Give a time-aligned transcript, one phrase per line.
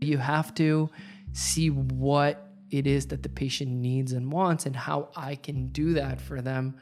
[0.00, 0.90] You have to
[1.32, 5.94] see what it is that the patient needs and wants and how I can do
[5.94, 6.76] that for them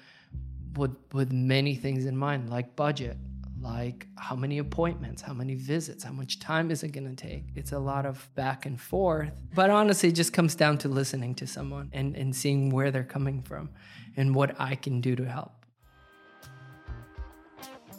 [0.76, 3.16] with with many things in mind like budget
[3.60, 7.44] like how many appointments how many visits how much time is it going to take?
[7.56, 11.34] It's a lot of back and forth but honestly it just comes down to listening
[11.36, 13.70] to someone and, and seeing where they're coming from
[14.16, 15.57] and what i can do to help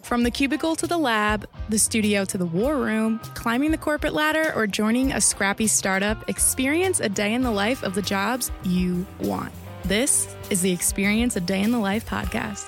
[0.10, 4.14] From the cubicle to the lab, the studio to the war room, climbing the corporate
[4.14, 8.50] ladder, or joining a scrappy startup, experience a day in the life of the jobs
[8.64, 9.54] you want.
[9.84, 12.68] This is the Experience a Day in the Life podcast.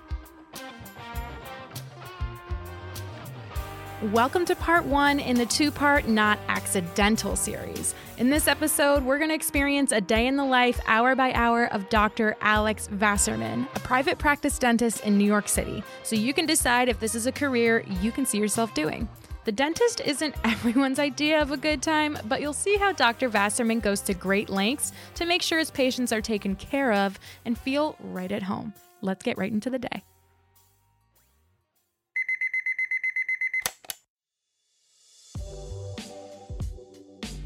[4.09, 7.93] Welcome to part one in the two part Not Accidental series.
[8.17, 11.67] In this episode, we're going to experience a day in the life, hour by hour,
[11.67, 12.35] of Dr.
[12.41, 16.99] Alex Wasserman, a private practice dentist in New York City, so you can decide if
[16.99, 19.07] this is a career you can see yourself doing.
[19.45, 23.29] The dentist isn't everyone's idea of a good time, but you'll see how Dr.
[23.29, 27.55] Wasserman goes to great lengths to make sure his patients are taken care of and
[27.55, 28.73] feel right at home.
[29.01, 30.01] Let's get right into the day.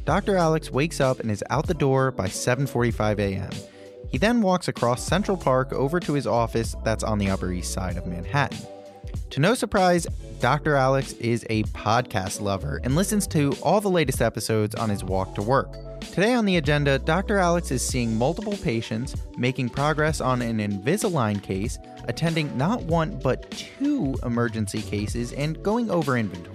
[0.06, 0.38] Dr.
[0.38, 3.50] Alex wakes up and is out the door by 7:45 a.m.
[4.10, 7.74] He then walks across Central Park over to his office that's on the Upper East
[7.74, 8.60] Side of Manhattan.
[9.32, 10.06] To no surprise,
[10.40, 10.76] Dr.
[10.76, 15.34] Alex is a podcast lover and listens to all the latest episodes on his walk
[15.36, 15.76] to work.
[16.02, 17.40] Today on the agenda, Dr.
[17.40, 23.50] Alex is seeing multiple patients, making progress on an Invisalign case, attending not one but
[23.52, 26.55] two emergency cases, and going over inventory.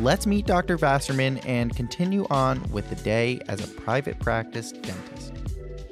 [0.00, 0.76] Let's meet Dr.
[0.78, 5.34] Wasserman and continue on with the day as a private practice dentist.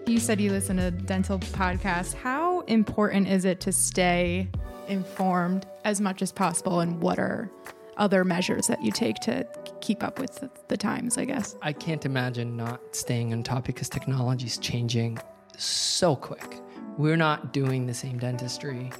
[0.06, 2.14] You said you listen to dental podcasts.
[2.14, 4.48] How important is it to stay
[4.88, 6.80] informed as much as possible?
[6.80, 7.50] And what are
[7.98, 9.46] other measures that you take to
[9.80, 11.54] keep up with the, the times, I guess?
[11.60, 15.18] I can't imagine not staying on top because technology is changing
[15.58, 16.58] so quick.
[16.96, 18.90] We're not doing the same dentistry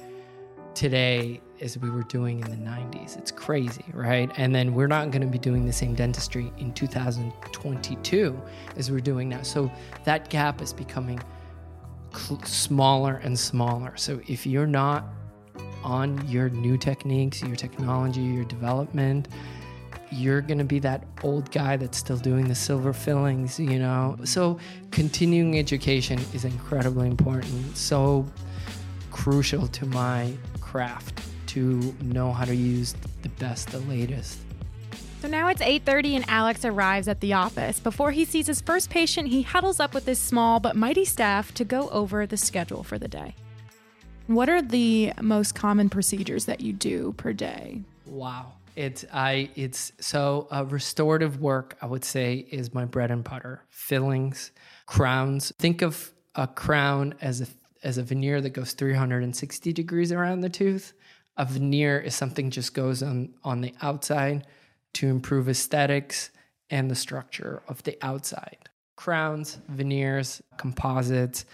[0.75, 3.17] today as we were doing in the 90s.
[3.17, 4.31] It's crazy, right?
[4.37, 8.41] And then we're not going to be doing the same dentistry in 2022
[8.75, 9.43] as we're doing now.
[9.43, 9.71] So
[10.03, 11.21] that gap is becoming
[12.13, 13.95] cl- smaller and smaller.
[13.95, 15.05] So if you're not
[15.83, 19.27] on your new techniques, your technology, your development,
[20.11, 24.17] you're going to be that old guy that's still doing the silver fillings, you know?
[24.25, 24.59] So
[24.91, 27.77] continuing education is incredibly important.
[27.77, 28.25] So
[29.09, 34.39] crucial to my craft to know how to use the best, the latest.
[35.21, 37.79] So now it's 8:30 and Alex arrives at the office.
[37.79, 41.53] Before he sees his first patient, he huddles up with his small but mighty staff
[41.55, 43.35] to go over the schedule for the day.
[44.27, 47.81] What are the most common procedures that you do per day?
[48.05, 48.53] Wow.
[48.75, 53.61] It's I it's so uh, restorative work I would say is my bread and butter.
[53.69, 54.51] Fillings,
[54.85, 55.51] crowns.
[55.59, 57.47] Think of a crown as a
[57.83, 60.93] as a veneer that goes 360 degrees around the tooth.
[61.41, 64.45] A veneer is something just goes on on the outside
[64.93, 66.29] to improve aesthetics
[66.69, 68.69] and the structure of the outside.
[68.95, 71.45] Crowns, veneers, composites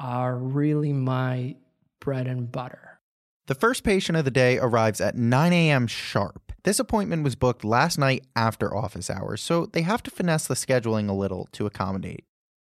[0.00, 1.54] are really my
[2.00, 2.98] bread and butter.
[3.46, 5.86] The first patient of the day arrives at 9 a.m.
[5.86, 6.52] sharp.
[6.64, 10.54] This appointment was booked last night after office hours, so they have to finesse the
[10.54, 12.24] scheduling a little to accommodate.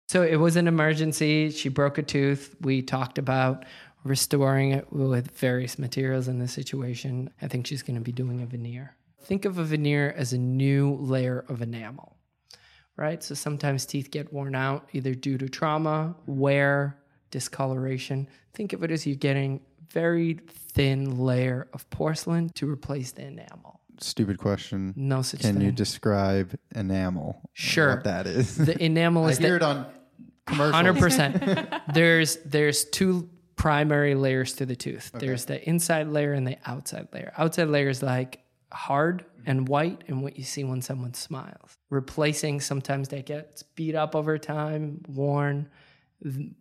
[0.09, 1.52] So it was an emergency.
[1.52, 2.56] She broke a tooth.
[2.59, 3.66] We talked about
[4.04, 7.30] restoring it with various materials in this situation.
[7.42, 8.96] I think she's going to be doing a veneer.
[9.24, 12.18] Think of a veneer as a new layer of enamel,
[12.98, 13.24] right?
[13.24, 16.98] So sometimes teeth get worn out either due to trauma, wear,
[17.30, 18.28] discoloration.
[18.53, 23.82] Think of it as you're getting very thin layer of porcelain to replace the enamel.
[24.00, 24.94] Stupid question.
[24.96, 25.52] No such thing.
[25.52, 25.66] Can thing.
[25.68, 27.42] you describe enamel?
[27.54, 27.96] Sure.
[27.96, 28.56] What that is.
[28.58, 29.86] the enamel I is hear the, it on
[30.47, 30.76] commercials.
[30.76, 31.74] Hundred percent.
[31.94, 33.30] There's there's two
[33.61, 35.11] primary layers to the tooth.
[35.13, 37.31] There's the inside layer and the outside layer.
[37.37, 38.40] Outside layer is like
[38.72, 41.78] hard and white and what you see when someone smiles.
[41.91, 45.69] Replacing sometimes that gets beat up over time, worn.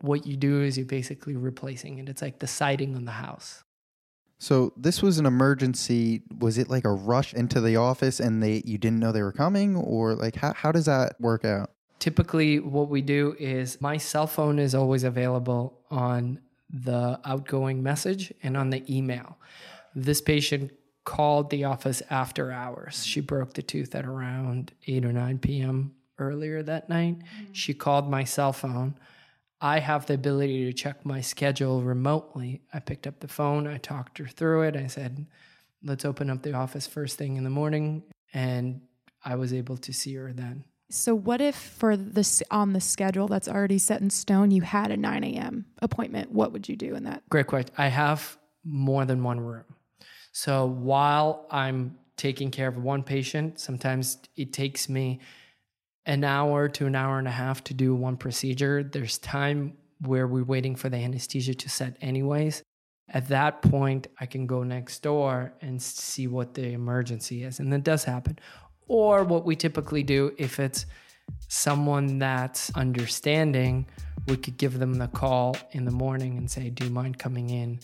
[0.03, 2.09] What you do is you're basically replacing it.
[2.11, 3.65] It's like the siding on the house.
[4.39, 6.23] So this was an emergency.
[6.39, 9.33] Was it like a rush into the office and they you didn't know they were
[9.33, 11.71] coming, or like how how does that work out?
[11.99, 16.41] Typically, what we do is my cell phone is always available on
[16.73, 19.39] the outgoing message and on the email.
[19.95, 20.73] This patient
[21.05, 23.05] called the office after hours.
[23.05, 25.95] She broke the tooth at around 8 or 9 p.m.
[26.19, 27.19] earlier that night.
[27.19, 27.53] Mm-hmm.
[27.53, 28.95] She called my cell phone.
[29.61, 32.63] I have the ability to check my schedule remotely.
[32.73, 34.77] I picked up the phone, I talked her through it.
[34.77, 35.27] I said,
[35.83, 38.05] let's open up the office first thing in the morning.
[38.33, 38.81] And
[39.25, 40.65] I was able to see her then.
[40.91, 44.91] So, what if for this on the schedule that's already set in stone, you had
[44.91, 45.67] a 9 a.m.
[45.81, 46.33] appointment?
[46.33, 47.23] What would you do in that?
[47.31, 47.73] Great question.
[47.79, 49.65] I have more than one room.
[50.33, 55.21] So while I'm taking care of one patient, sometimes it takes me
[56.07, 58.83] an hour to an hour and a half to do one procedure.
[58.83, 62.63] There's time where we're waiting for the anesthesia to set, anyways.
[63.09, 67.61] At that point, I can go next door and see what the emergency is.
[67.61, 68.39] And that does happen.
[68.91, 70.85] Or what we typically do, if it's
[71.47, 73.87] someone that's understanding,
[74.27, 77.51] we could give them the call in the morning and say, Do you mind coming
[77.51, 77.79] in?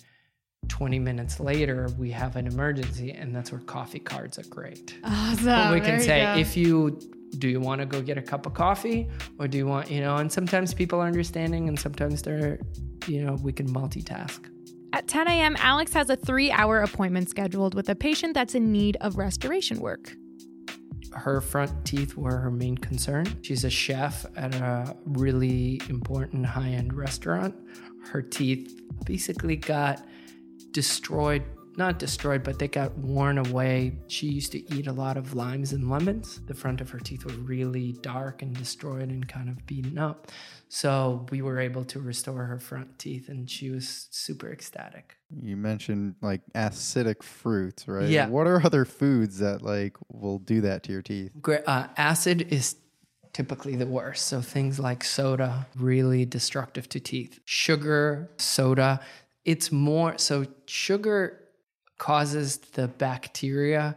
[0.66, 4.96] 20 minutes later, we have an emergency, and that's where coffee cards are great.
[5.04, 5.44] Awesome.
[5.44, 6.98] But we can say, if you
[7.38, 10.00] do you want to go get a cup of coffee or do you want, you
[10.00, 12.58] know, and sometimes people are understanding and sometimes they're,
[13.06, 14.50] you know, we can multitask.
[14.92, 18.72] At 10 a.m., Alex has a three hour appointment scheduled with a patient that's in
[18.72, 20.16] need of restoration work.
[21.16, 23.26] Her front teeth were her main concern.
[23.42, 27.54] She's a chef at a really important high end restaurant.
[28.10, 30.06] Her teeth basically got
[30.70, 31.42] destroyed
[31.76, 33.92] not destroyed, but they got worn away.
[34.08, 36.40] She used to eat a lot of limes and lemons.
[36.46, 40.30] The front of her teeth were really dark and destroyed and kind of beaten up.
[40.68, 45.16] So we were able to restore her front teeth, and she was super ecstatic.
[45.42, 48.08] You mentioned like acidic fruits, right?
[48.08, 48.28] Yeah.
[48.28, 51.32] What are other foods that like will do that to your teeth?
[51.66, 52.76] Uh, acid is
[53.32, 54.26] typically the worst.
[54.26, 57.38] So things like soda, really destructive to teeth.
[57.44, 59.00] Sugar, soda,
[59.44, 61.40] it's more so sugar
[61.98, 63.96] causes the bacteria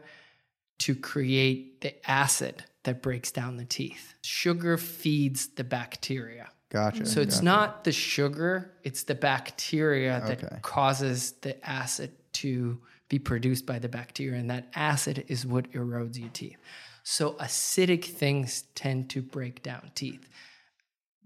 [0.80, 4.14] to create the acid that breaks down the teeth.
[4.22, 6.50] Sugar feeds the bacteria.
[6.70, 7.06] Gotcha.
[7.06, 7.46] So it's gotcha.
[7.46, 10.60] not the sugar, it's the bacteria that Okay.
[10.62, 12.80] causes the acid to
[13.10, 14.40] be produced by the bacteria.
[14.40, 16.58] And that acid is what erodes your teeth.
[17.04, 20.30] So acidic things tend to break down teeth.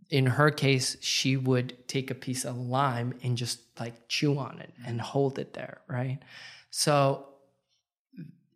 [0.10, 4.60] In her case, she would take a piece of lime and just like chew on
[4.60, 6.20] it and hold it there, right?
[6.76, 7.28] So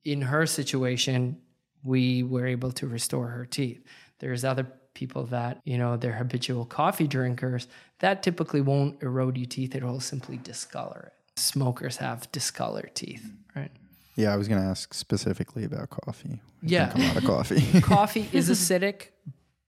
[0.04, 1.38] in her situation,
[1.84, 3.84] we were able to restore her teeth.
[4.18, 4.66] There's other
[4.96, 7.68] people that, you know, they're habitual coffee drinkers.
[8.00, 11.40] That typically won't erode your teeth, it'll simply discolor it.
[11.40, 13.70] Smokers have discolored teeth, right?
[14.16, 16.42] Yeah, I was gonna ask specifically about coffee.
[16.64, 16.92] Yeah.
[16.96, 17.62] a lot of coffee.
[17.82, 19.10] Coffee is acidic,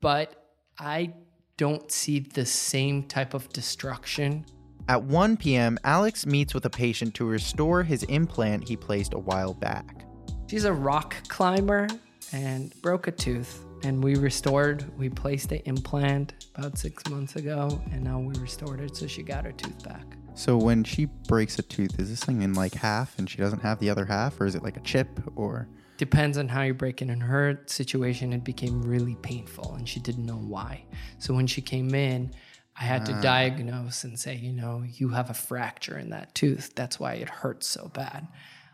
[0.01, 0.43] but
[0.79, 1.13] I
[1.57, 4.45] don't see the same type of destruction.
[4.89, 9.19] At 1 p.m., Alex meets with a patient to restore his implant he placed a
[9.19, 10.03] while back.
[10.47, 11.87] She's a rock climber
[12.33, 13.63] and broke a tooth.
[13.83, 18.81] And we restored, we placed the implant about six months ago, and now we restored
[18.81, 18.97] it.
[18.97, 20.17] So she got her tooth back.
[20.33, 23.61] so when she breaks a tooth, is this thing in like half and she doesn't
[23.61, 25.69] have the other half, or is it like a chip or?
[25.97, 27.09] Depends on how you break it.
[27.09, 30.83] In her situation, it became really painful, and she didn't know why.
[31.19, 32.33] So when she came in,
[32.79, 33.21] I had to mm.
[33.21, 36.73] diagnose and say, you know, you have a fracture in that tooth.
[36.75, 38.25] That's why it hurts so bad.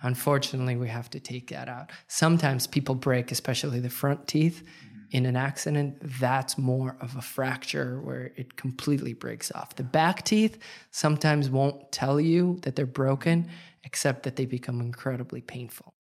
[0.03, 1.91] Unfortunately, we have to take that out.
[2.07, 5.17] Sometimes people break, especially the front teeth, mm-hmm.
[5.17, 5.97] in an accident.
[6.19, 9.75] That's more of a fracture where it completely breaks off.
[9.75, 10.59] The back teeth
[10.91, 13.49] sometimes won't tell you that they're broken,
[13.83, 15.94] except that they become incredibly painful.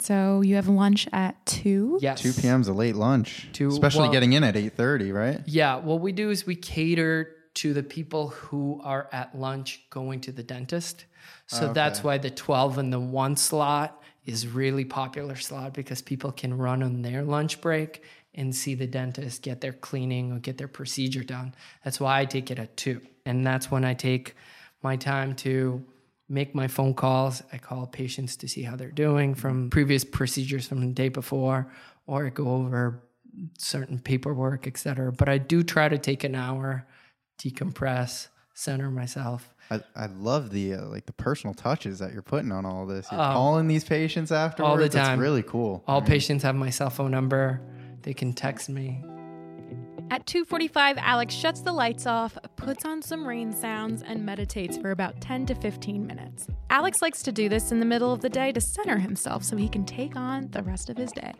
[0.00, 1.98] So you have lunch at two.
[2.02, 2.20] Yes.
[2.20, 2.60] 2 p.m.
[2.60, 5.40] is a late lunch, Two- especially well- getting in at 8:30, right?
[5.46, 10.20] Yeah, what we do is we cater to the people who are at lunch going
[10.22, 11.04] to the dentist.
[11.46, 16.02] So ah, that's why the 12 and the 1 slot is really popular slot because
[16.02, 18.02] people can run on their lunch break
[18.34, 21.54] and see the dentist get their cleaning or get their procedure done.
[21.84, 23.00] That's why I take it at 2.
[23.24, 24.34] And that's when I take
[24.82, 25.84] my time to
[26.28, 27.42] make my phone calls.
[27.52, 31.70] I call patients to see how they're doing from previous procedures from the day before
[32.06, 33.02] or I go over
[33.58, 35.10] certain paperwork, et cetera.
[35.12, 36.86] But I do try to take an hour,
[37.38, 39.48] decompress, center myself.
[39.70, 43.08] I, I love the uh, like the personal touches that you're putting on all this.
[43.10, 43.24] You're Oh.
[43.32, 44.94] calling these patients afterwards.
[44.94, 45.18] That's time.
[45.18, 45.82] really cool.
[45.88, 47.60] All patients have my cell phone number.
[48.02, 49.02] They can text me.
[50.14, 54.92] At 2:45, Alex shuts the lights off, puts on some rain sounds, and meditates for
[54.92, 56.46] about 10 to 15 minutes.
[56.70, 59.56] Alex likes to do this in the middle of the day to center himself so
[59.56, 61.32] he can take on the rest of his day.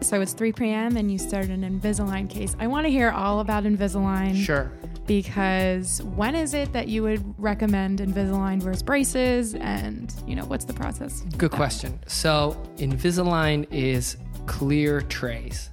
[0.00, 0.96] So it's 3 p.m.
[0.96, 2.54] and you started an Invisalign case.
[2.60, 4.36] I want to hear all about Invisalign.
[4.36, 4.70] Sure.
[5.08, 9.56] because when is it that you would recommend Invisalign versus braces?
[9.56, 11.22] And, you know, what's the process?
[11.36, 11.98] Good question.
[12.06, 15.70] So, Invisalign is clear trays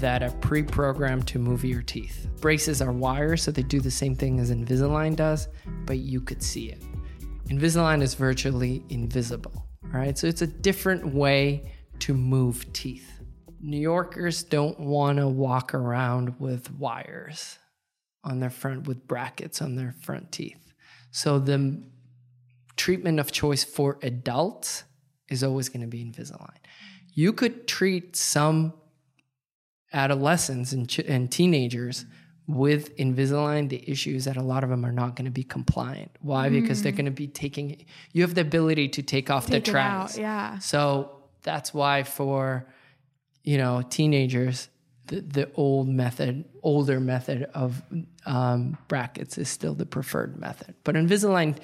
[0.00, 2.26] that are pre programmed to move your teeth.
[2.40, 5.48] Braces are wires, so they do the same thing as Invisalign does,
[5.84, 6.82] but you could see it.
[7.48, 10.16] Invisalign is virtually invisible, right?
[10.16, 13.20] So, it's a different way to move teeth.
[13.60, 17.58] New Yorkers don't want to walk around with wires
[18.24, 20.72] on their front, with brackets on their front teeth.
[21.10, 21.82] So, the
[22.76, 24.84] treatment of choice for adults
[25.28, 26.56] is always going to be Invisalign.
[27.12, 28.72] You could treat some
[29.92, 32.04] adolescents and, ch- and teenagers
[32.46, 33.68] with Invisalign.
[33.68, 36.10] The issue is that a lot of them are not going to be compliant.
[36.20, 36.48] Why?
[36.48, 37.84] Because they're going to be taking.
[38.12, 39.50] You have the ability to take off Mm.
[39.50, 40.18] Take the trays.
[40.18, 40.58] yeah.
[40.58, 41.10] So
[41.42, 42.66] that's why for
[43.44, 44.68] you know teenagers,
[45.06, 47.82] the the old method, older method of
[48.26, 50.74] um, brackets is still the preferred method.
[50.84, 51.56] But Invisalign,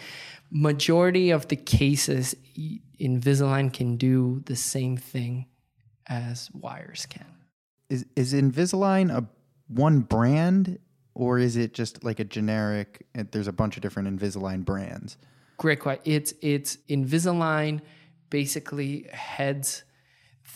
[0.51, 2.35] majority of the cases,
[3.01, 5.47] Invisalign can do the same thing
[6.07, 7.27] as wires can.
[7.89, 9.27] Is is Invisalign a
[9.69, 10.79] one brand
[11.15, 13.07] or is it just like a generic?
[13.17, 15.17] uh, There's a bunch of different Invisalign brands.
[15.57, 16.03] Great question.
[16.05, 17.81] It's it's Invisalign
[18.31, 19.85] basically heads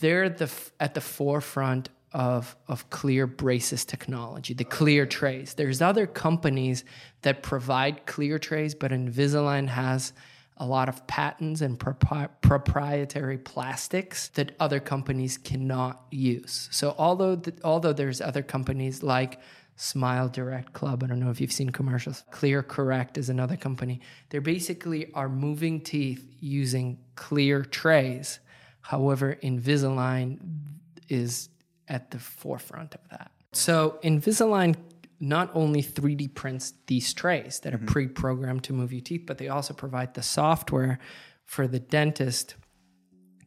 [0.01, 5.55] they're the at the forefront of of clear braces technology, the clear trays.
[5.55, 6.85] There's other companies
[7.23, 10.13] that provide clear trays, but Invisalign has
[10.61, 16.69] a lot of patents and propri- proprietary plastics that other companies cannot use.
[16.71, 19.41] So although th- although there's other companies like
[19.77, 22.25] Smile Direct Club, I don't know if you've seen commercials.
[22.31, 24.03] Clear Correct is another company.
[24.29, 28.41] They basically are moving teeth using clear trays.
[28.83, 30.39] However, Invisalign
[31.09, 31.49] is
[31.89, 33.31] at the forefront of that.
[33.53, 34.77] So Invisalign
[35.21, 37.87] not only 3D prints these trays that are mm-hmm.
[37.87, 40.99] pre-programmed to move your teeth, but they also provide the software
[41.45, 42.55] for the dentist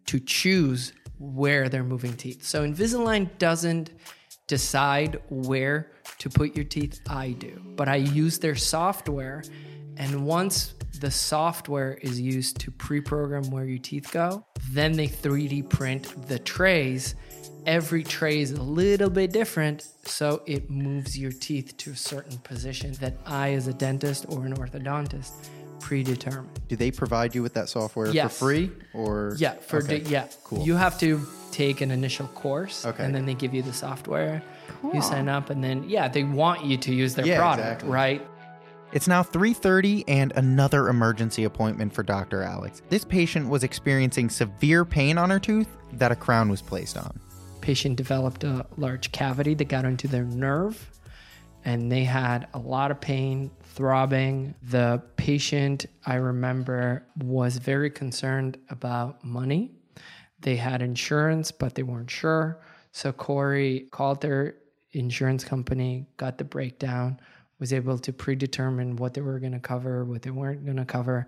[0.06, 2.44] to choose where they're moving teeth.
[2.44, 3.92] So Invisalign doesn't
[4.48, 7.01] decide where to put your teeth.
[7.10, 9.44] I do, but I use their software,
[9.98, 15.70] and once the software is used to pre-program where your teeth go, then they 3D
[15.70, 17.15] print the trays.
[17.65, 22.38] Every tray is a little bit different, so it moves your teeth to a certain
[22.39, 25.32] position that I, as a dentist or an orthodontist,
[25.79, 26.50] predetermine.
[26.67, 28.34] Do they provide you with that software Yes.
[28.38, 30.00] for free or Yeah, for Okay.
[30.00, 30.65] the, yeah, Cool.
[30.65, 33.03] You have to take an initial course, Okay.
[33.03, 34.41] and then they give you the software.
[34.93, 37.89] You sign up, and then yeah, they want you to use their Yeah, product, exactly.
[37.89, 38.27] right?
[38.91, 42.43] It's now 3:30 and another emergency appointment for Dr.
[42.43, 42.82] Alex.
[42.89, 47.20] This patient was experiencing severe pain on her tooth that a crown was placed on.
[47.63, 50.91] Patient developed a large cavity that got into their nerve,
[51.63, 54.53] and they had a lot of pain, throbbing.
[54.63, 59.72] The patient, I remember, was very concerned about money.
[60.41, 62.60] They had insurance, but they weren't sure.
[62.91, 64.55] So Corey called their
[64.91, 67.17] insurance company, got the breakdown,
[67.60, 70.84] was able to predetermine what they were going to cover, what they weren't going to
[70.84, 71.27] cover.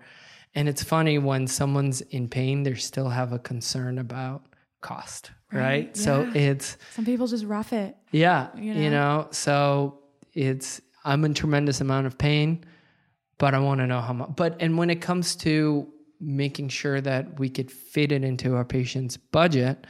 [0.54, 4.44] And it's funny when someone's in pain, they still have a concern about
[4.86, 5.96] cost, right?
[5.96, 6.50] So yeah.
[6.50, 7.96] it's, Some people just rough it.
[8.12, 9.98] yeah, You you know, so
[10.32, 12.64] it's, I'm in tremendous amount of pain,
[13.38, 14.30] but I want to know how much.
[14.36, 15.88] But, and when it comes to
[16.20, 19.86] making sure that we could fit it into our patient's budget,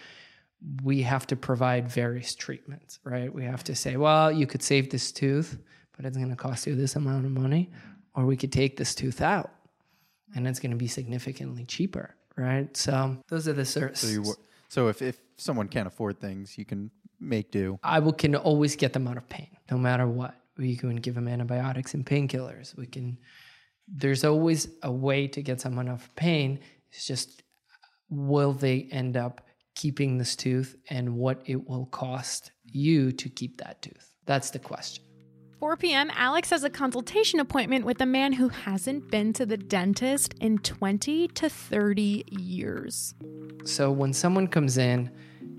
[0.82, 3.32] we have to provide various treatments, right?
[3.32, 5.58] We have to say, well, you could save this tooth,
[5.96, 7.70] but it's going to cost you this amount of money,
[8.14, 9.50] or we could take this tooth out
[10.34, 12.74] and it's going to be significantly cheaper, right?
[12.76, 14.34] So those are the cer- so you wo-
[14.68, 17.78] so if if someone can't afford things, you can make do.
[17.82, 20.34] I will, can always get them out of pain, no matter what.
[20.58, 22.76] We can give them antibiotics and painkillers.
[22.76, 23.18] We can.
[23.88, 26.58] There's always a way to get someone off pain.
[26.90, 27.42] It's just
[28.08, 29.42] will they end up
[29.74, 34.14] keeping this tooth, and what it will cost you to keep that tooth.
[34.24, 35.05] That's the question.
[35.58, 39.56] 4 p.m., Alex has a consultation appointment with a man who hasn't been to the
[39.56, 43.14] dentist in 20 to 30 years.
[43.64, 45.10] So when someone comes in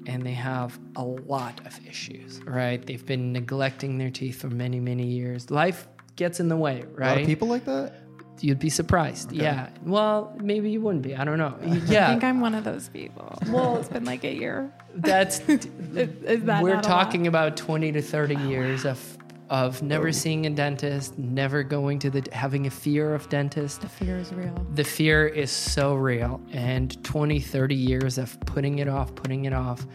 [0.05, 2.85] and they have a lot of issues, right?
[2.85, 5.49] They've been neglecting their teeth for many, many years.
[5.49, 7.09] Life gets in the way, A right?
[7.09, 7.95] lot of people like that.
[8.39, 9.31] You'd be surprised.
[9.31, 9.69] Yeah.
[9.83, 11.15] Well, maybe you wouldn't be.
[11.15, 11.57] I don't know.
[11.87, 12.05] Yeah.
[12.05, 13.35] I think I'm one of those people.
[13.47, 14.71] Well, it's been like a year.
[14.93, 19.17] That's Is that we're not a talking about 20 to 30 years of
[19.49, 23.81] of never seeing a dentist, never going to the having a fear of dentist.
[23.81, 24.67] The Fear is real.
[24.73, 29.53] The fear is so real and 20, 30 years of putting it off, putting it
[29.53, 29.85] off,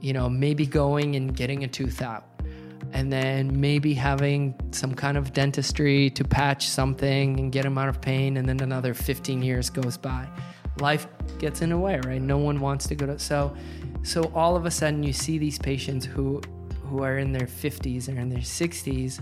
[0.00, 2.24] you know, maybe going and getting a tooth out.
[2.92, 7.88] and then maybe having some kind of dentistry to patch something and get them out
[7.88, 10.28] of pain, and then another 15 years goes by.
[10.80, 11.06] Life
[11.38, 12.22] gets in the way, right?
[12.22, 13.54] No one wants to go to so
[14.02, 16.40] so all of a sudden you see these patients who
[16.94, 19.20] who are in their 50s or in their 60s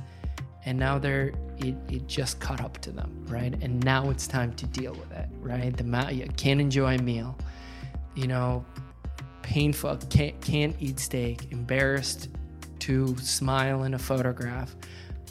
[0.67, 3.55] and now they're it, it just caught up to them right?
[3.62, 5.75] And now it's time to deal with it right?
[5.75, 7.37] The you can't enjoy a meal
[8.14, 8.64] you know
[9.41, 12.29] painful can't can't eat steak embarrassed
[12.81, 14.76] to smile in a photograph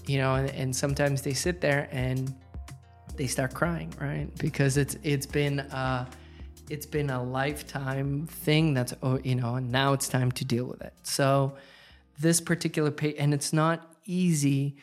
[0.07, 2.33] you know and, and sometimes they sit there and
[3.17, 4.27] they start crying right?
[4.39, 6.05] Because it's it's been uh
[6.71, 10.65] it's been a lifetime thing that's oh you know and now it's time to deal
[10.65, 10.93] with it.
[11.03, 11.53] So
[12.20, 14.77] this particular page and it's not easy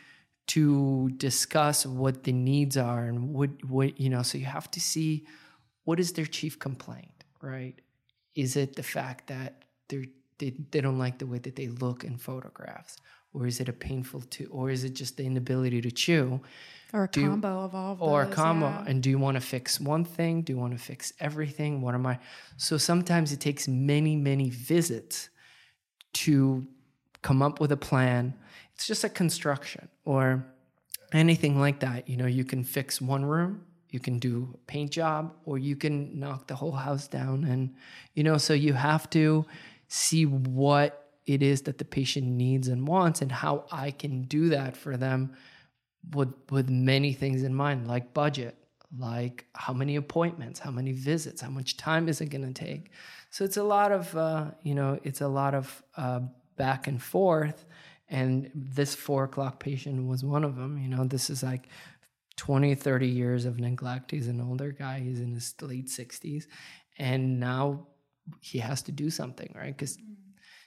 [0.49, 4.80] to discuss what the needs are and what what you know so you have to
[4.80, 5.26] see
[5.85, 7.80] what is their chief complaint right?
[8.35, 10.04] Is it the fact that they're
[10.38, 12.97] they, they don't like the way that they look in photographs?
[13.35, 16.40] Or is it a painful to or is it just the inability to chew?
[16.92, 18.68] Or a Do you- combo of all of or a those, combo.
[18.68, 18.85] yeah.
[18.88, 20.42] and do you want to fix one thing?
[20.42, 21.80] Do you want to fix everything?
[21.80, 22.18] What am i?
[22.56, 25.28] So sometimes it takes many many visits
[26.14, 26.66] to
[27.22, 28.34] come up with a plan.
[28.75, 30.44] It's just a construction or
[31.12, 32.08] anything like that.
[32.08, 35.75] You know you can fix one room you can do a paint job or you
[35.75, 37.44] can knock the whole house down.
[37.44, 37.75] And
[38.14, 39.46] you know so you have to
[39.88, 44.48] see what it is that the patient needs and wants and how i can do
[44.48, 45.34] that for them
[46.14, 48.54] with with many things in mind like budget
[48.98, 52.90] like how many appointments how many visits how much time is it going to take?
[53.30, 56.20] So it's a lot of uh, you know it's a lot of uh,
[56.58, 57.64] back and forth
[58.10, 61.68] and this four o'clock patient was one of them you know this is like
[62.38, 64.12] 20 30 years of neglect.
[64.12, 66.44] He's an older guy he's in his late 60s
[66.98, 67.88] and now
[68.40, 69.76] he has to do something right?
[69.76, 69.98] Because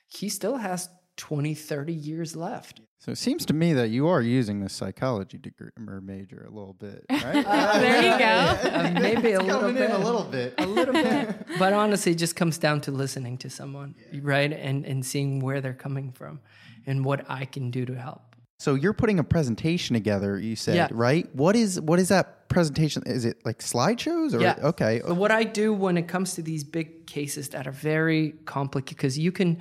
[0.07, 4.22] he still has 20 30 years left So it seems to me that you are
[4.22, 7.44] using this psychology degree or major a little bit, right?
[7.82, 8.70] There you go.
[8.70, 9.90] Uh, maybe a little bit.
[9.90, 10.53] in a little bit.
[10.57, 11.35] a little bit.
[11.59, 14.51] But honestly, it just comes down to listening to someone, right?
[14.53, 16.40] And and seeing where they're coming from
[16.88, 18.22] and what I can do to help.
[18.59, 20.40] So you're putting a presentation together.
[20.40, 20.88] You said Yeah.
[20.92, 21.25] right.
[21.35, 23.01] What is what is that presentation?
[23.05, 24.55] Is it like slideshows or Yeah.
[24.72, 25.01] okay?
[25.05, 28.98] So what I do when it comes to these big cases that are very complicated,
[28.98, 29.57] because you can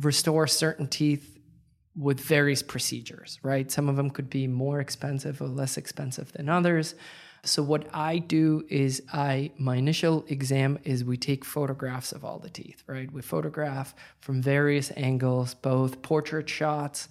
[0.00, 1.38] restore certain teeth
[1.96, 3.70] with various procedures, right?
[3.70, 6.94] Some of them could be more expensive or less expensive than others.
[7.44, 12.38] So what I do is I my initial exam is we take photographs of all
[12.38, 13.12] the teeth, right?
[13.12, 17.08] We photograph from various angles, both portrait shots,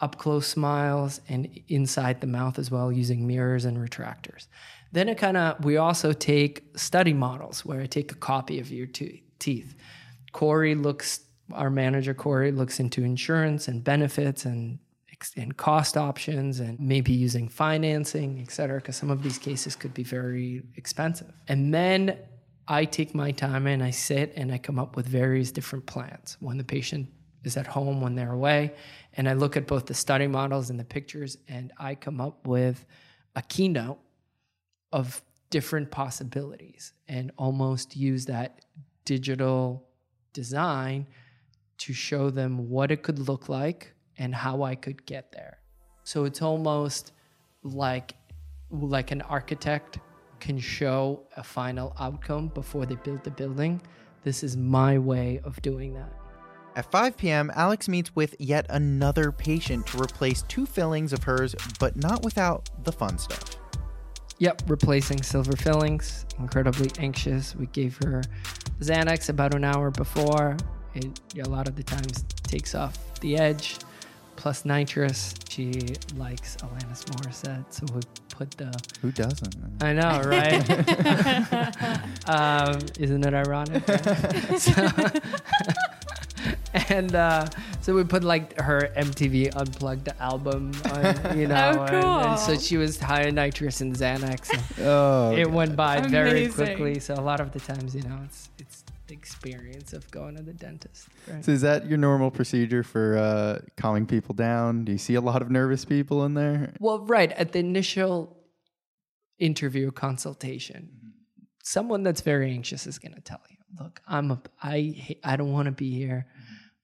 [0.00, 4.46] up close smiles, and inside the mouth as well, using mirrors and retractors.
[4.90, 8.70] Then it kind of we also take study models where I take a copy of
[8.70, 9.74] your te- teeth.
[10.32, 11.20] Corey looks,
[11.52, 14.78] our manager Corey looks into insurance and benefits and
[15.36, 19.94] and cost options and maybe using financing, et cetera, because some of these cases could
[19.94, 21.32] be very expensive.
[21.48, 22.18] And then
[22.66, 26.36] I take my time and I sit and I come up with various different plans
[26.40, 27.08] when the patient
[27.42, 28.74] is at home, when they're away.
[29.14, 32.46] And I look at both the study models and the pictures and I come up
[32.46, 32.84] with
[33.36, 33.98] a keynote
[34.92, 38.64] of different possibilities and almost use that
[39.04, 39.86] digital
[40.32, 41.06] design
[41.78, 45.58] to show them what it could look like and how I could get there.
[46.04, 47.12] So it's almost
[47.62, 48.14] like
[48.70, 49.98] like an architect
[50.40, 53.80] can show a final outcome before they build the building.
[54.24, 56.12] This is my way of doing that.
[56.76, 61.54] At 5 p.m., Alex meets with yet another patient to replace two fillings of hers,
[61.78, 63.56] but not without the fun stuff.
[64.38, 66.26] Yep, replacing silver fillings.
[66.38, 67.54] Incredibly anxious.
[67.54, 68.22] We gave her
[68.80, 70.56] Xanax about an hour before.
[70.94, 73.76] It a lot of the times takes off the edge.
[74.36, 75.34] Plus nitrous.
[75.48, 75.72] She
[76.16, 78.72] likes Alanis Morissette, so we put the.
[79.00, 79.54] Who doesn't?
[79.80, 80.68] I know, right?
[82.28, 83.86] um, isn't it ironic?
[83.86, 84.58] right?
[84.58, 84.86] so,
[86.90, 87.46] and uh,
[87.80, 92.56] so we put like her MTV Unplugged album, on, you know, Oh, and, and so
[92.58, 94.50] she was high on nitrous and Xanax.
[94.52, 96.98] and- Oh, it went by very quickly.
[96.98, 100.42] So a lot of the times, you know, it's it's the experience of going to
[100.42, 101.08] the dentist.
[101.28, 101.44] Right?
[101.44, 104.84] so is that your normal procedure for uh, calming people down?
[104.84, 106.72] Do you see a lot of nervous people in there?
[106.80, 108.36] Well, right at the initial
[109.38, 110.90] interview consultation,
[111.62, 115.36] someone that's very anxious is going to tell you, "Look, I'm a I ha- I
[115.36, 116.26] don't want to be here.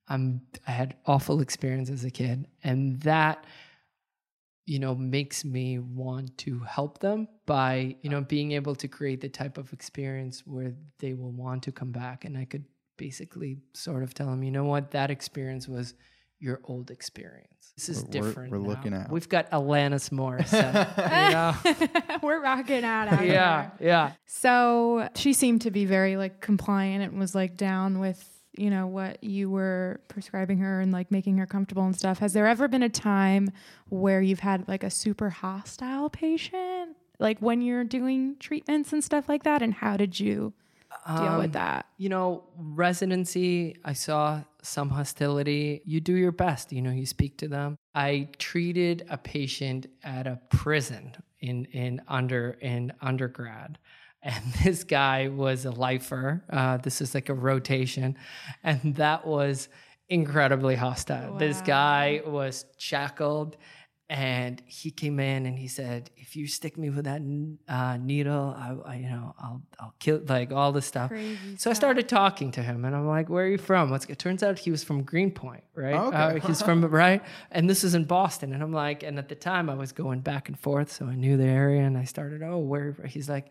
[0.09, 3.45] I'm I had awful experience as a kid, and that."
[4.71, 9.21] You know makes me want to help them by you know being able to create
[9.21, 12.65] the type of experience where they will want to come back and i could
[12.97, 15.95] basically sort of tell them you know what that experience was
[16.43, 17.73] your old experience.
[17.77, 18.51] This is We're- we're- different.
[18.53, 18.69] we're now.
[18.73, 20.89] looking at We've got Alanis Morissette.
[21.27, 21.33] you
[22.13, 22.19] know?
[22.23, 23.89] We're rocking out out yeah, here.
[23.89, 24.13] yeah.
[24.25, 28.87] So she seemed to be very like compliant and was like down with, you know,
[28.87, 32.19] what you were prescribing her and like making her comfortable and stuff.
[32.19, 33.51] Has there ever been a time
[33.89, 36.97] where you've had like a super hostile patient?
[37.19, 39.63] Like when you're doing treatments and stuff like that?
[39.63, 40.53] And how did you
[41.07, 41.87] deal Um, with that?
[41.99, 45.83] You know, residency, I saw some hostility.
[45.85, 47.77] You do your best, you know, you speak to them.
[47.95, 53.79] I treated a patient at a prison in in under in undergrad.
[54.23, 56.45] And this guy was a lifer.
[56.51, 58.17] Uh, this is like a rotation.
[58.63, 59.69] And that was
[60.09, 61.37] incredibly hostile.
[61.39, 63.57] This guy was shackled
[64.11, 67.23] and he came in and he said, "If you stick me with that
[67.69, 71.11] uh, needle, I, I, you know, I'll, I'll kill." Like all this stuff.
[71.11, 74.07] Crazy so I started talking to him, and I'm like, "Where are you from?" What's
[74.07, 75.95] it turns out he was from Greenpoint, right?
[75.95, 78.53] Uh, he's from right, and this is in Boston.
[78.53, 81.15] And I'm like, and at the time I was going back and forth, so I
[81.15, 83.47] knew the area, and I started, "Oh, where?" He's like,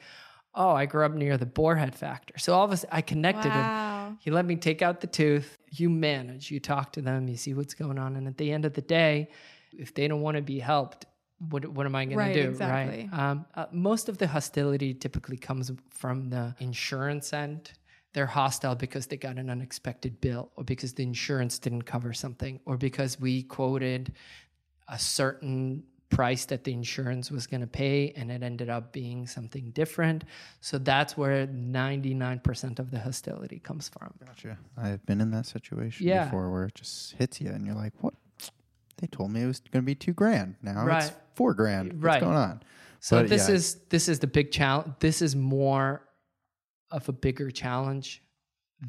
[0.53, 4.17] "Oh, I grew up near the Boarhead Factor." So all of us, I connected him.
[4.19, 5.57] He let me take out the tooth.
[5.71, 8.15] You manage, you talk to them, you see what's going on.
[8.15, 9.29] And at the end of the day,
[9.77, 11.05] if they don't want to be helped,
[11.49, 12.49] what, what am I going Right, to do?
[12.49, 13.09] exactly.
[13.11, 13.19] Right.
[13.29, 17.71] Um, uh, most of the hostility typically comes from the insurance end.
[18.13, 22.59] They're hostile because they got an unexpected bill, or because the insurance didn't cover something,
[22.65, 24.13] or because we quoted
[24.89, 29.27] a certain price that the insurance was going to pay and it ended up being
[29.27, 30.23] something different.
[30.59, 34.13] So that's where 99% of the hostility comes from.
[34.25, 34.57] Gotcha.
[34.77, 36.25] I've been in that situation Yeah.
[36.25, 38.13] before where it just hits you and you're like, what?
[38.97, 40.55] They told me it was going to be two grand.
[40.61, 41.03] Now Right.
[41.05, 41.93] it's four grand.
[41.93, 42.21] What's Right.
[42.21, 42.63] going on?
[42.99, 43.55] So But this yeah.
[43.55, 44.93] is this is the big challenge.
[44.99, 46.01] This is more
[46.91, 48.21] of a bigger challenge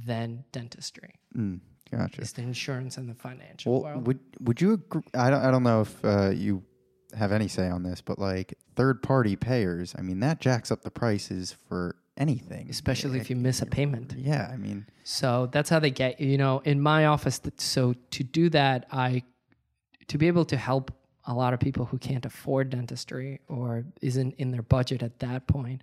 [0.07, 1.15] than dentistry.
[1.37, 1.61] Mm,
[1.93, 2.21] gotcha.
[2.23, 4.07] It's the insurance and the financial Well, world.
[4.09, 5.03] would would you agree?
[5.15, 6.65] I don't I don't know if uh, you
[7.15, 10.83] have any say on this, but like third party payers, I mean that jacks up
[10.83, 14.15] the prices for anything, especially if you miss a payment.
[14.17, 16.29] Yeah, I mean, So that's how they get you.
[16.29, 17.41] You know, in my office.
[17.59, 19.23] So to do that, I
[20.09, 20.93] to be able to help
[21.25, 25.47] a lot of people who can't afford dentistry or isn't in their budget at that
[25.47, 25.83] point,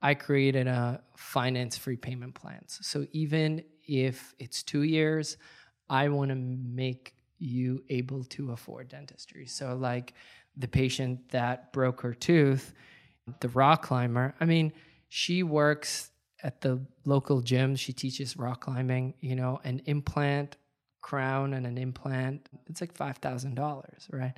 [0.00, 2.78] I created a finance free payment plans.
[2.82, 5.36] So even if it's two years,
[5.88, 9.46] I want to make you able to afford dentistry.
[9.46, 10.14] So like
[10.56, 12.72] the patient that broke her tooth,
[13.40, 14.72] the rock climber, I mean,
[15.08, 16.10] she works
[16.42, 17.76] at the local gym.
[17.76, 20.56] She teaches rock climbing, you know, an implant
[21.06, 24.34] crown and an implant, it's like $5,000, right?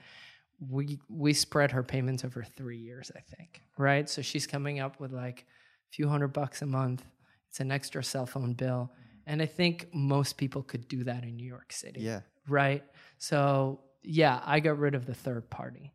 [0.61, 4.07] We we spread her payments over 3 years, I think, right?
[4.07, 5.47] So she's coming up with like
[5.91, 7.05] a few hundred bucks a month.
[7.49, 8.93] It's an extra cell phone bill.
[9.27, 12.21] And I think most people could do that in New York City yeah.
[12.47, 12.85] right?
[13.17, 15.95] So yeah, I got rid of the third party.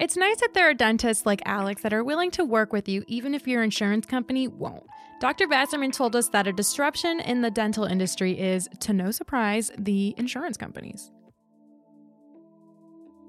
[0.00, 3.04] It's nice that there are dentists like Alex that are willing to work with you
[3.06, 4.84] even if your insurance company won't.
[5.20, 5.46] Dr.
[5.46, 10.14] Vasserman told us that a disruption in the dental industry is, to no surprise, the
[10.16, 11.10] insurance companies.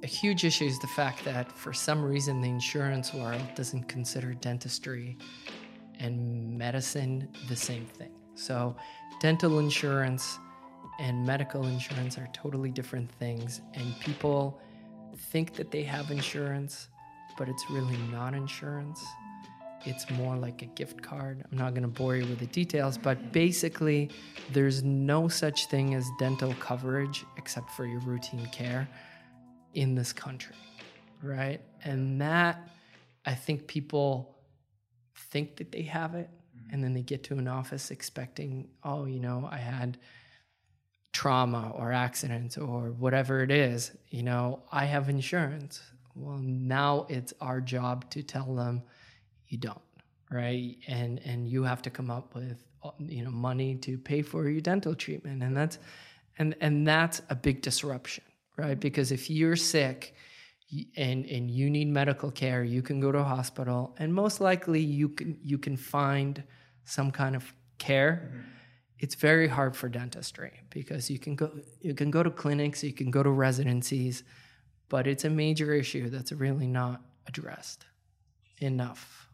[0.02, 4.34] A huge issue is the fact that for some reason the insurance world doesn't consider
[4.34, 5.18] dentistry
[6.00, 8.14] and medicine the same thing.
[8.36, 8.78] So,
[9.20, 10.40] dental insurance
[11.00, 14.62] and medical insurance are totally different things, and people
[15.22, 16.90] think that they have insurance,
[17.38, 19.04] but it's really not insurance.
[19.86, 21.44] It's more like a gift card.
[21.52, 24.10] I'm not going to bore you with the details, but basically,
[24.52, 28.88] there's no such thing as dental coverage except for your routine care
[29.74, 30.56] in this country,
[31.24, 31.62] right?
[31.84, 32.70] And that,
[33.26, 34.36] I think people
[35.16, 36.30] think that they have it,
[36.72, 39.98] and then they get to an office expecting, oh, you know, I had
[41.14, 45.82] trauma or accidents or whatever it is, you know, I have insurance.
[46.16, 48.84] Well, now it's our job to tell them
[49.48, 49.82] you don't,
[50.30, 50.76] right?
[50.88, 54.50] And and you have to come up with uh, you know money to pay for
[54.50, 55.80] your dental treatment, and that's
[56.38, 58.24] and and that's a big disruption,
[58.58, 58.80] right?
[58.80, 60.16] Because if you're sick
[60.98, 64.82] and and you need medical care, you can go to a hospital, and most likely
[64.82, 66.44] you can you can find
[66.84, 68.32] some kind of care
[69.02, 72.94] it's very hard for dentistry because you can go you can go to clinics, you
[72.94, 74.24] can go to residencies,
[74.90, 77.86] but it's a major issue that's really not addressed
[78.60, 79.28] enough.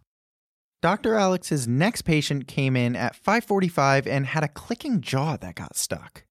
[0.82, 1.16] Dr.
[1.16, 6.24] Alex's next patient came in at 5:45 and had a clicking jaw that got stuck.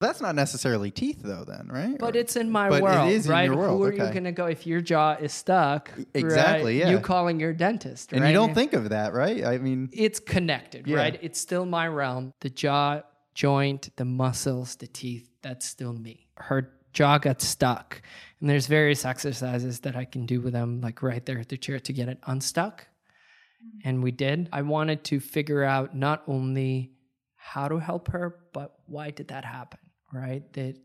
[0.00, 1.44] That's not necessarily teeth, though.
[1.44, 1.98] Then, right?
[1.98, 3.44] But Or- it's in my But it world, is in right?
[3.46, 4.12] your world, Who are you okay.
[4.12, 5.90] going to go if your jaw is stuck?
[6.14, 6.86] Exactly, right?
[6.86, 6.90] yeah.
[6.90, 8.28] You calling your dentist, and right?
[8.28, 9.44] you don't think of that, right?
[9.44, 10.98] I mean, it's connected, Yeah.
[10.98, 11.18] right?
[11.20, 12.32] It's still my realm.
[12.40, 13.02] The jaw
[13.34, 16.28] joint, the muscles, the teeth, that's still me.
[16.36, 18.00] Her jaw got stuck.
[18.40, 21.56] And there's various exercises that I can do with them, like right there at the
[21.56, 22.82] chair to get it unstuck.
[22.82, 23.88] Mm-hmm.
[23.88, 24.48] And we did.
[24.52, 26.92] I wanted to figure out not only
[27.36, 29.78] how to help her, but why did that happen,
[30.12, 30.50] right?
[30.54, 30.76] That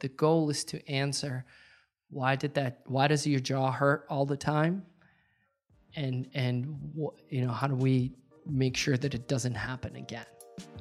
[0.00, 1.44] the goal is to answer
[2.10, 4.84] why did that why does your jaw hurt all the time
[5.96, 6.92] and and
[7.28, 8.12] you know how do we
[8.46, 10.26] make sure that it doesn't happen again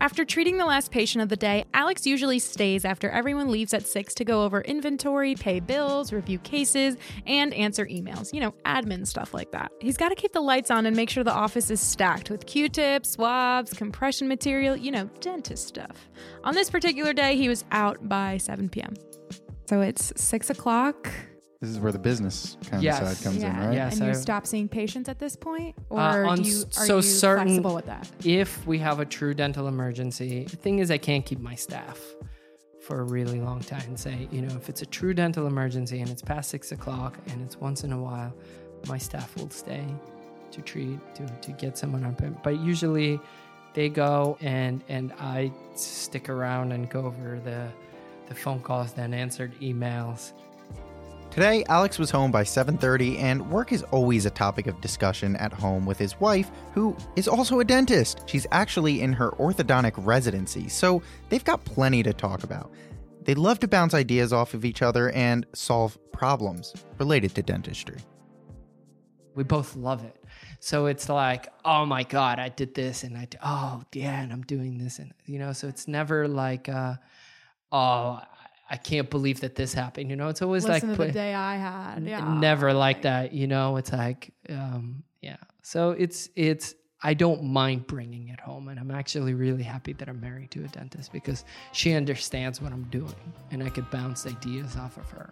[0.01, 3.87] After treating the last patient of the day, Alex usually stays after everyone leaves at
[3.87, 8.33] 6 to go over inventory, pay bills, review cases, and answer emails.
[8.33, 9.71] You know, admin stuff like that.
[9.79, 12.45] He's got to keep the lights on and make sure the office is stacked with
[12.45, 16.09] Q tips, swabs, compression material, you know, dentist stuff.
[16.43, 18.93] On this particular day, he was out by 7 p.m.
[19.67, 21.11] So it's 6 o'clock.
[21.65, 23.01] This is where the business kind Yes.
[23.01, 23.73] of side comes in, right?
[23.73, 23.89] Yeah.
[23.89, 25.75] and you so- stop seeing patients at this point?
[25.89, 28.07] Or Uh, on do you, are so you certain- flexible with that?
[28.23, 31.99] if we have a true dental emergency the thing is i can't keep my staff
[32.81, 36.01] for a really long time and say you know if it's a true dental emergency
[36.01, 38.31] and it's past six o'clock and it's once in a while
[38.87, 39.83] my staff will stay
[40.51, 43.19] to treat to, to get someone up but usually
[43.73, 47.67] they go and and i stick around and go over the
[48.27, 50.33] the phone calls then answered emails
[51.35, 55.51] Today, Alex was home by 7:30 and work is always a topic of discussion at
[55.51, 58.21] home with his wife, who is also a dentist.
[58.25, 62.71] She's actually in her orthodontic residency, so they've got plenty to talk about.
[63.25, 67.97] They love to bounce ideas off of each other and solve problems related to dentistry.
[69.35, 70.15] we both love it.
[70.61, 74.31] So it's like, oh my god, I did this, and I, d- oh yeah, and
[74.31, 76.95] I'm doing this, and you know, so it's never like, uh,
[77.73, 78.21] oh,
[78.69, 80.09] I can't believe that this happened.
[80.09, 81.97] You know, it's always Listen like to the day I had.
[81.97, 82.39] n- Yeah.
[82.39, 83.31] never like that.
[83.33, 85.37] You know, it's like, um, yeah.
[85.61, 86.73] So it's it's.
[87.03, 90.63] I don't mind bringing it home, and I'm actually really happy that I'm married to
[90.63, 93.13] a dentist because she understands what I'm doing,
[93.51, 95.31] and I could bounce ideas off of her.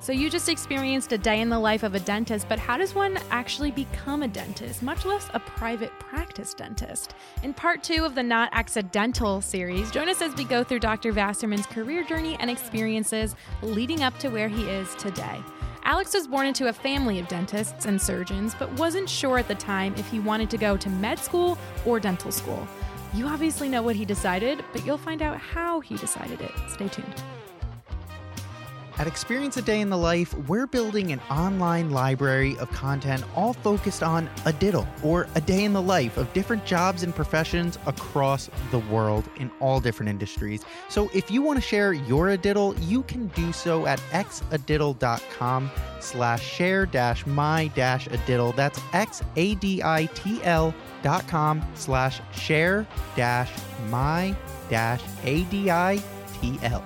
[0.00, 2.94] So you just experienced a day in the life of a dentist, but how does
[2.94, 7.16] one actually become a dentist, much less a private practice dentist?
[7.42, 11.12] In part two of the Not Accidental series, join us as we go through Dr.
[11.12, 15.42] Vasserman's career journey and experiences leading up to where he is today.
[15.82, 19.56] Alex was born into a family of dentists and surgeons, but wasn't sure at the
[19.56, 22.64] time if he wanted to go to med school or dental school.
[23.12, 26.52] You obviously know what he decided, but you'll find out how he decided it.
[26.68, 27.24] Stay tuned.
[28.96, 33.52] At Experience a Day in the Life, we're building an online library of content all
[33.52, 37.76] focused on a diddle or a day in the life of different jobs and professions
[37.86, 40.64] across the world in all different industries.
[40.88, 45.70] So if you want to share your a diddle, you can do so at xaditl.com
[45.98, 48.52] slash share dash my dash a diddle.
[48.52, 53.50] That's x-a-d-i-t-l dot com slash share dash
[53.88, 54.36] my
[54.70, 56.84] dash a-d-i-t-l.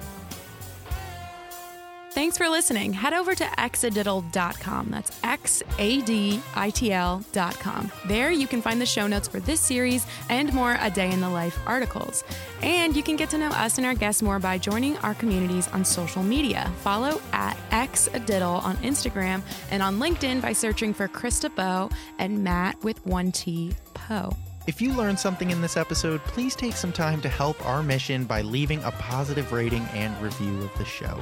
[2.28, 2.92] Thanks for listening.
[2.92, 4.90] Head over to xaditl.com.
[4.90, 7.90] That's X A D I T L.com.
[8.06, 11.22] There you can find the show notes for this series and more A Day in
[11.22, 12.24] the Life articles.
[12.60, 15.68] And you can get to know us and our guests more by joining our communities
[15.68, 16.70] on social media.
[16.82, 22.84] Follow at xaditl on Instagram and on LinkedIn by searching for Chris DeBow and Matt
[22.84, 24.36] with one T Poe.
[24.68, 28.24] If you learned something in this episode, please take some time to help our mission
[28.24, 31.20] by leaving a positive rating and review of the show.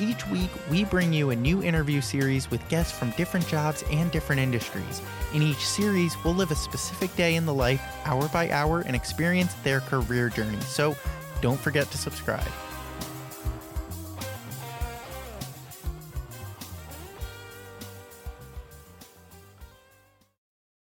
[0.00, 4.10] Each week, we bring you a new interview series with guests from different jobs and
[4.10, 5.00] different industries.
[5.32, 8.96] In each series, we'll live a specific day in the life, hour by hour, and
[8.96, 10.58] experience their career journey.
[10.62, 10.96] So
[11.40, 12.50] don't forget to subscribe.